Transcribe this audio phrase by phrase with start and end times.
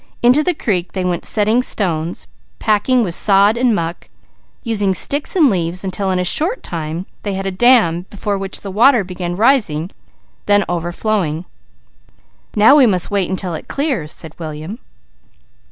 [0.23, 4.09] Into the creek they went setting stones, packing with sod and muck,
[4.63, 8.61] using sticks and leaves until in a short time they had a dam before which
[8.61, 9.91] the water began rising,
[10.47, 11.45] then overflowing.
[12.55, 14.79] "Now we must wait until it clears," said William.